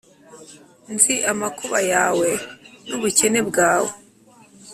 [0.93, 2.29] ‘Nzi amakuba yawe
[2.87, 3.91] n’ubukene bwawe,